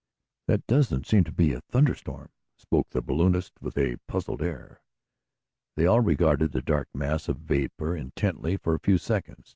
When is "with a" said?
3.61-3.97